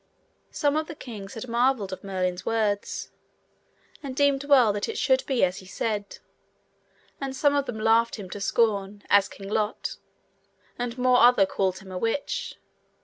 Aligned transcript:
Some 0.49 0.75
of 0.77 0.87
the 0.87 0.95
kings 0.95 1.35
had 1.35 1.47
marvel 1.47 1.85
of 1.91 2.03
Merlin's 2.03 2.43
words, 2.43 3.11
and 4.01 4.15
deemed 4.15 4.43
well 4.45 4.73
that 4.73 4.89
it 4.89 4.97
should 4.97 5.23
be 5.27 5.43
as 5.43 5.57
he 5.57 5.67
said; 5.67 6.17
and 7.19 7.35
some 7.35 7.53
of 7.53 7.67
them 7.67 7.79
laughed 7.79 8.15
him 8.15 8.27
to 8.31 8.41
scorn, 8.41 9.03
as 9.11 9.27
King 9.27 9.47
Lot; 9.49 9.97
and 10.79 10.97
more 10.97 11.19
other 11.19 11.45
called 11.45 11.77
him 11.77 11.91
a 11.91 11.99
witch. 11.99 12.55